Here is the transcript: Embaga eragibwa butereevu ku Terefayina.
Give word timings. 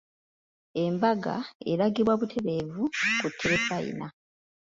Embaga 0.83 1.35
eragibwa 1.71 2.13
butereevu 2.19 2.83
ku 3.19 3.27
Terefayina. 3.39 4.07